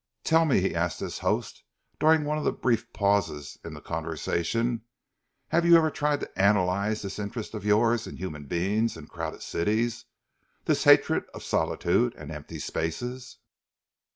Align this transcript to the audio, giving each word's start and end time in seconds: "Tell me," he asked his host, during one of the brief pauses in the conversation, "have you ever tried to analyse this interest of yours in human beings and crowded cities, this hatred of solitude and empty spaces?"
"Tell 0.23 0.45
me," 0.45 0.61
he 0.61 0.73
asked 0.73 0.99
his 0.99 1.19
host, 1.19 1.61
during 1.99 2.23
one 2.25 2.39
of 2.39 2.43
the 2.43 2.51
brief 2.51 2.91
pauses 2.91 3.59
in 3.63 3.75
the 3.75 3.81
conversation, 3.81 4.81
"have 5.49 5.63
you 5.63 5.77
ever 5.77 5.91
tried 5.91 6.21
to 6.21 6.31
analyse 6.35 7.03
this 7.03 7.19
interest 7.19 7.53
of 7.53 7.63
yours 7.65 8.07
in 8.07 8.17
human 8.17 8.45
beings 8.45 8.97
and 8.97 9.07
crowded 9.07 9.43
cities, 9.43 10.05
this 10.65 10.85
hatred 10.85 11.25
of 11.35 11.43
solitude 11.43 12.15
and 12.15 12.31
empty 12.31 12.57
spaces?" 12.57 13.37